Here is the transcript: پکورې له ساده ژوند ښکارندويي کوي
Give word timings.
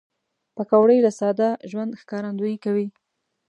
پکورې 0.55 0.97
له 1.05 1.11
ساده 1.19 1.49
ژوند 1.71 1.97
ښکارندويي 2.01 2.57
کوي 2.65 2.87